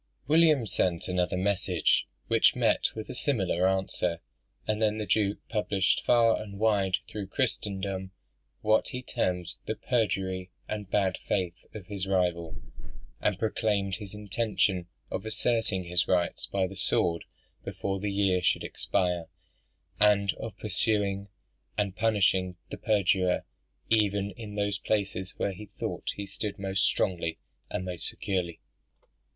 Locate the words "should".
18.41-18.63